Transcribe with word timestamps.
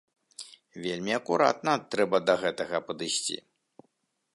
Вельмі 0.85 1.13
акуратна 1.19 1.71
трэба 1.97 2.17
да 2.31 2.37
гэтага 2.45 2.77
падысці. 2.89 3.43